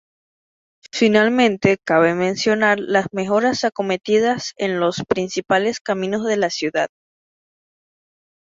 [0.91, 6.87] Finalmente cabe mencionar las mejoras acometidas en los principales caminos de la ciudad.